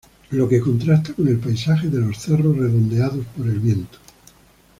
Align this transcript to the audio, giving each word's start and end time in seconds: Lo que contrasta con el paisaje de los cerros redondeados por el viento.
Lo 0.31 0.49
que 0.49 0.59
contrasta 0.59 1.13
con 1.13 1.27
el 1.27 1.37
paisaje 1.37 1.87
de 1.87 1.99
los 1.99 2.17
cerros 2.17 2.57
redondeados 2.57 3.23
por 3.37 3.45
el 3.45 3.59
viento. 3.59 3.99